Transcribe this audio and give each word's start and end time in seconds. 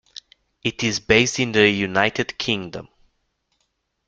It 0.63 0.83
is 0.83 0.99
based 0.99 1.39
in 1.39 1.51
the 1.51 1.69
United 1.69 2.35
Kingdom. 2.39 2.87